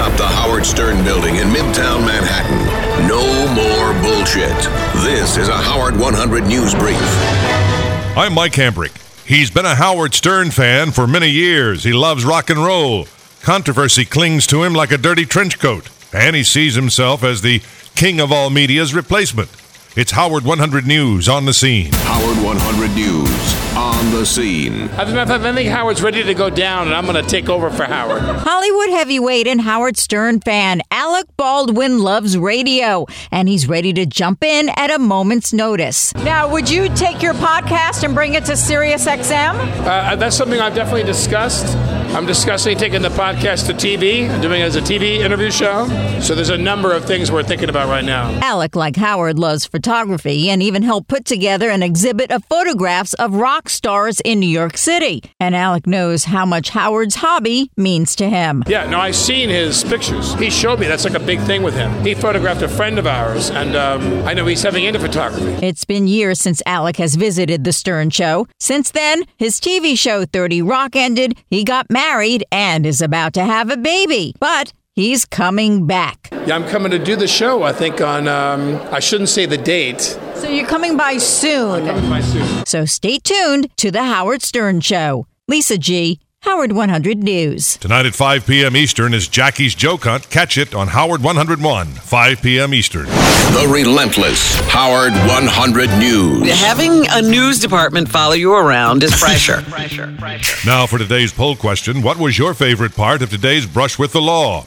atop 0.00 0.16
the 0.16 0.26
Howard 0.26 0.64
Stern 0.64 1.04
building 1.04 1.36
in 1.36 1.48
Midtown 1.48 2.06
Manhattan. 2.06 3.06
No 3.06 3.20
more 3.52 3.92
bullshit. 4.02 4.56
This 5.04 5.36
is 5.36 5.48
a 5.48 5.56
Howard 5.56 5.98
100 5.98 6.44
News 6.44 6.74
Brief. 6.74 6.96
I'm 8.16 8.32
Mike 8.32 8.52
Hambrick. 8.52 8.96
He's 9.26 9.50
been 9.50 9.66
a 9.66 9.74
Howard 9.74 10.14
Stern 10.14 10.52
fan 10.52 10.92
for 10.92 11.06
many 11.06 11.28
years. 11.28 11.84
He 11.84 11.92
loves 11.92 12.24
rock 12.24 12.48
and 12.48 12.64
roll. 12.64 13.08
Controversy 13.42 14.06
clings 14.06 14.46
to 14.46 14.62
him 14.62 14.72
like 14.72 14.90
a 14.90 14.96
dirty 14.96 15.26
trench 15.26 15.58
coat, 15.58 15.90
and 16.14 16.34
he 16.34 16.44
sees 16.44 16.76
himself 16.76 17.22
as 17.22 17.42
the 17.42 17.60
king 17.94 18.20
of 18.20 18.32
all 18.32 18.48
media's 18.48 18.94
replacement. 18.94 19.50
It's 20.00 20.12
Howard 20.12 20.44
100 20.44 20.86
News 20.86 21.28
on 21.28 21.44
the 21.44 21.52
scene. 21.52 21.92
Howard 21.92 22.42
100 22.42 22.94
News 22.94 23.76
on 23.76 24.10
the 24.12 24.24
scene. 24.24 24.88
As 24.92 25.10
a 25.10 25.14
matter 25.14 25.20
of 25.20 25.28
fact, 25.28 25.44
I 25.44 25.54
think 25.54 25.68
Howard's 25.68 26.00
ready 26.00 26.22
to 26.22 26.32
go 26.32 26.48
down, 26.48 26.86
and 26.86 26.96
I'm 26.96 27.04
going 27.04 27.22
to 27.22 27.30
take 27.30 27.50
over 27.50 27.68
for 27.68 27.84
Howard. 27.84 28.22
Hollywood 28.24 28.88
heavyweight 28.88 29.46
and 29.46 29.60
Howard 29.60 29.98
Stern 29.98 30.40
fan 30.40 30.80
Alec 30.90 31.26
Baldwin 31.36 31.98
loves 31.98 32.38
radio, 32.38 33.04
and 33.30 33.46
he's 33.46 33.68
ready 33.68 33.92
to 33.92 34.06
jump 34.06 34.42
in 34.42 34.70
at 34.70 34.90
a 34.90 34.98
moment's 34.98 35.52
notice. 35.52 36.14
Now, 36.14 36.50
would 36.50 36.70
you 36.70 36.88
take 36.94 37.22
your 37.22 37.34
podcast 37.34 38.02
and 38.02 38.14
bring 38.14 38.32
it 38.32 38.46
to 38.46 38.52
SiriusXM? 38.52 39.84
Uh, 39.84 40.16
that's 40.16 40.34
something 40.34 40.60
I've 40.60 40.74
definitely 40.74 41.02
discussed. 41.04 41.76
I'm 42.16 42.24
discussing 42.24 42.78
taking 42.78 43.02
the 43.02 43.10
podcast 43.10 43.66
to 43.66 43.74
TV, 43.74 44.40
doing 44.40 44.62
it 44.62 44.64
as 44.64 44.76
a 44.76 44.80
TV 44.80 45.18
interview 45.18 45.50
show. 45.50 45.86
So 46.20 46.34
there's 46.34 46.48
a 46.48 46.58
number 46.58 46.92
of 46.92 47.04
things 47.04 47.30
we're 47.30 47.42
thinking 47.42 47.68
about 47.68 47.88
right 47.88 48.04
now. 48.04 48.30
Alec, 48.40 48.74
like 48.74 48.96
Howard, 48.96 49.38
loves 49.38 49.66
photography 49.66 49.89
and 49.90 50.62
even 50.62 50.82
helped 50.82 51.08
put 51.08 51.24
together 51.24 51.68
an 51.68 51.82
exhibit 51.82 52.30
of 52.30 52.44
photographs 52.44 53.12
of 53.14 53.34
rock 53.34 53.68
stars 53.68 54.20
in 54.20 54.38
New 54.38 54.48
York 54.48 54.76
City. 54.76 55.22
And 55.40 55.56
Alec 55.56 55.86
knows 55.86 56.24
how 56.24 56.46
much 56.46 56.70
Howard's 56.70 57.16
hobby 57.16 57.70
means 57.76 58.14
to 58.16 58.28
him. 58.28 58.62
Yeah, 58.68 58.88
no, 58.88 59.00
I've 59.00 59.16
seen 59.16 59.48
his 59.48 59.82
pictures. 59.82 60.34
He 60.34 60.48
showed 60.48 60.78
me 60.78 60.86
that's 60.86 61.04
like 61.04 61.14
a 61.14 61.20
big 61.20 61.40
thing 61.40 61.62
with 61.62 61.74
him. 61.74 61.92
He 62.04 62.14
photographed 62.14 62.62
a 62.62 62.68
friend 62.68 62.98
of 62.98 63.06
ours, 63.06 63.50
and 63.50 63.74
um, 63.74 64.26
I 64.26 64.34
know 64.34 64.46
he's 64.46 64.62
having 64.62 64.84
into 64.84 65.00
photography. 65.00 65.66
It's 65.66 65.84
been 65.84 66.06
years 66.06 66.40
since 66.40 66.62
Alec 66.66 66.96
has 66.96 67.16
visited 67.16 67.64
the 67.64 67.72
Stern 67.72 68.10
Show. 68.10 68.46
Since 68.58 68.92
then, 68.92 69.24
his 69.38 69.60
TV 69.60 69.98
show 69.98 70.24
30 70.24 70.62
Rock 70.62 70.94
ended, 70.94 71.36
he 71.50 71.64
got 71.64 71.90
married, 71.90 72.44
and 72.52 72.86
is 72.86 73.02
about 73.02 73.34
to 73.34 73.44
have 73.44 73.70
a 73.70 73.76
baby. 73.76 74.34
But 74.38 74.72
he's 75.00 75.24
coming 75.24 75.86
back. 75.86 76.28
Yeah, 76.46 76.54
I'm 76.56 76.68
coming 76.68 76.90
to 76.92 76.98
do 76.98 77.16
the 77.16 77.26
show, 77.26 77.62
I 77.62 77.72
think, 77.72 78.00
on, 78.00 78.28
um, 78.28 78.80
I 78.92 79.00
shouldn't 79.00 79.28
say 79.30 79.46
the 79.46 79.58
date. 79.58 80.00
So 80.00 80.48
you're 80.48 80.66
coming 80.66 80.96
by 80.96 81.16
soon. 81.18 81.86
Coming 81.86 82.08
by 82.10 82.20
soon. 82.20 82.66
So 82.66 82.84
stay 82.84 83.18
tuned 83.18 83.74
to 83.78 83.90
The 83.90 84.04
Howard 84.04 84.42
Stern 84.42 84.80
Show. 84.80 85.26
Lisa 85.48 85.76
G., 85.78 86.20
Howard 86.42 86.72
100 86.72 87.18
News. 87.22 87.76
Tonight 87.76 88.06
at 88.06 88.14
5 88.14 88.46
p.m. 88.46 88.74
Eastern 88.74 89.12
is 89.12 89.28
Jackie's 89.28 89.74
Joke 89.74 90.04
Hunt. 90.04 90.30
Catch 90.30 90.56
it 90.56 90.74
on 90.74 90.88
Howard 90.88 91.22
101, 91.22 91.86
5 91.88 92.42
p.m. 92.42 92.72
Eastern. 92.72 93.04
The 93.04 93.68
relentless 93.70 94.58
Howard 94.70 95.12
100 95.12 95.90
News. 95.98 96.50
Having 96.58 97.04
a 97.10 97.20
news 97.20 97.58
department 97.60 98.08
follow 98.08 98.32
you 98.32 98.54
around 98.54 99.02
is 99.02 99.10
pressure. 99.20 99.60
pressure, 99.68 100.14
pressure. 100.18 100.66
Now 100.66 100.86
for 100.86 100.96
today's 100.96 101.30
poll 101.30 101.56
question 101.56 102.00
What 102.00 102.16
was 102.16 102.38
your 102.38 102.54
favorite 102.54 102.96
part 102.96 103.20
of 103.20 103.28
today's 103.28 103.66
Brush 103.66 103.98
with 103.98 104.12
the 104.12 104.22
Law? 104.22 104.64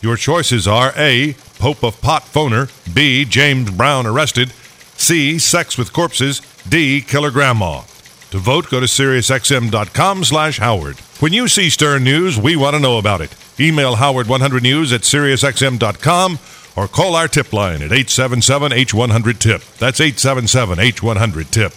Your 0.00 0.16
choices 0.16 0.68
are 0.68 0.92
A. 0.96 1.34
Pope 1.58 1.82
of 1.82 2.00
Pot 2.00 2.22
Phoner, 2.22 2.70
B. 2.94 3.24
James 3.24 3.70
Brown 3.70 4.06
arrested, 4.06 4.52
C. 4.96 5.38
Sex 5.38 5.78
with 5.78 5.92
corpses, 5.92 6.40
D. 6.68 7.00
Killer 7.00 7.30
Grandma. 7.30 7.82
To 8.30 8.38
vote, 8.38 8.68
go 8.70 8.80
to 8.80 8.86
SiriusXM.com 8.86 10.24
slash 10.24 10.58
Howard. 10.58 10.96
When 11.20 11.32
you 11.32 11.48
see 11.48 11.70
Stern 11.70 12.04
News, 12.04 12.38
we 12.38 12.56
want 12.56 12.74
to 12.74 12.80
know 12.80 12.98
about 12.98 13.20
it. 13.20 13.34
Email 13.58 13.96
Howard100News 13.96 14.92
at 14.92 15.02
SiriusXM.com 15.02 16.38
or 16.76 16.88
call 16.88 17.14
our 17.14 17.28
tip 17.28 17.52
line 17.52 17.82
at 17.82 17.90
877-H100-TIP. 17.90 19.62
That's 19.78 20.00
877-H100-TIP. 20.00 21.72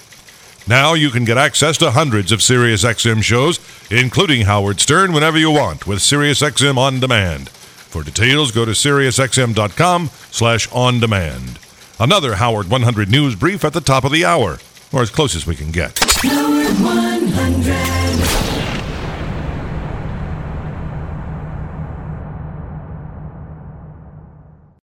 Now 0.67 0.93
you 0.93 1.09
can 1.09 1.23
get 1.23 1.37
access 1.37 1.77
to 1.77 1.91
hundreds 1.91 2.31
of 2.31 2.39
SiriusXM 2.39 3.23
shows, 3.23 3.59
including 3.89 4.41
Howard 4.41 4.79
Stern, 4.79 5.13
whenever 5.13 5.37
you 5.37 5.51
want 5.51 5.87
with 5.87 5.99
SiriusXM 5.99 6.77
On 6.77 6.99
Demand. 6.99 7.49
For 7.89 8.03
details, 8.03 8.51
go 8.51 8.65
to 8.65 8.71
SiriusXM.com 8.71 10.11
slash 10.29 10.71
on 10.71 10.99
demand. 10.99 11.57
Another 11.99 12.35
Howard 12.35 12.69
100 12.69 13.09
News 13.09 13.35
Brief 13.35 13.65
at 13.65 13.73
the 13.73 13.81
top 13.81 14.03
of 14.03 14.11
the 14.11 14.23
hour, 14.23 14.59
or 14.93 15.01
as 15.01 15.09
close 15.09 15.35
as 15.35 15.47
we 15.47 15.55
can 15.55 15.71
get. 15.71 15.97
Howard 16.21 16.67
100. 16.67 18.58